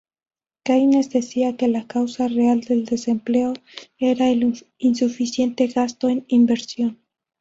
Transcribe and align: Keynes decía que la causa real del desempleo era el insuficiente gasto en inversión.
Keynes 0.63 1.11
decía 1.11 1.55
que 1.57 1.67
la 1.67 1.85
causa 1.85 2.27
real 2.27 2.61
del 2.61 2.85
desempleo 2.85 3.53
era 3.99 4.29
el 4.31 4.59
insuficiente 4.79 5.67
gasto 5.67 6.09
en 6.09 6.25
inversión. 6.27 6.97